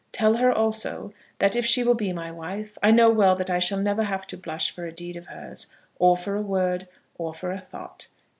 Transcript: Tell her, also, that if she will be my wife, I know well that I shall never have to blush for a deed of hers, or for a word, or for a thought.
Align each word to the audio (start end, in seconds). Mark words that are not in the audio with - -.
Tell 0.11 0.37
her, 0.37 0.51
also, 0.51 1.13
that 1.37 1.55
if 1.55 1.63
she 1.63 1.83
will 1.83 1.93
be 1.93 2.11
my 2.11 2.31
wife, 2.31 2.75
I 2.81 2.89
know 2.89 3.11
well 3.11 3.35
that 3.35 3.51
I 3.51 3.59
shall 3.59 3.77
never 3.79 4.01
have 4.01 4.25
to 4.25 4.35
blush 4.35 4.71
for 4.71 4.87
a 4.87 4.91
deed 4.91 5.15
of 5.15 5.27
hers, 5.27 5.67
or 5.99 6.17
for 6.17 6.33
a 6.33 6.41
word, 6.41 6.87
or 7.19 7.35
for 7.35 7.51
a 7.51 7.59
thought. 7.59 8.07